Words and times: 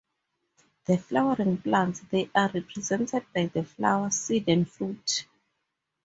In 0.87 0.97
flowering 0.97 1.57
plants, 1.59 1.99
they 2.09 2.27
are 2.33 2.49
represented 2.55 3.23
by 3.35 3.45
the 3.45 3.63
flower, 3.63 4.09
seed 4.09 4.49
and 4.49 4.67
fruit. 4.67 5.27